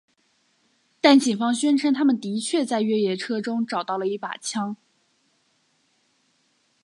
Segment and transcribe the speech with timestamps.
[0.99, 4.75] 但警方宣称他们的确在越野车中找到了一把枪。